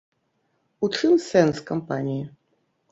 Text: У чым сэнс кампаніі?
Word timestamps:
У 0.87 0.91
чым 1.01 1.13
сэнс 1.29 1.57
кампаніі? 1.69 2.21